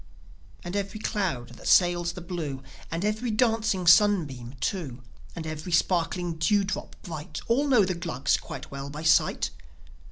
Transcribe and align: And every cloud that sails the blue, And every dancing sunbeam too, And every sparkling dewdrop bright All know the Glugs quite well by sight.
And 0.63 0.75
every 0.75 0.99
cloud 0.99 1.49
that 1.49 1.67
sails 1.67 2.13
the 2.13 2.21
blue, 2.21 2.63
And 2.89 3.05
every 3.05 3.29
dancing 3.29 3.85
sunbeam 3.85 4.55
too, 4.59 5.03
And 5.35 5.45
every 5.45 5.71
sparkling 5.71 6.37
dewdrop 6.39 6.95
bright 7.03 7.39
All 7.47 7.67
know 7.67 7.85
the 7.85 7.93
Glugs 7.93 8.35
quite 8.37 8.71
well 8.71 8.89
by 8.89 9.03
sight. 9.03 9.51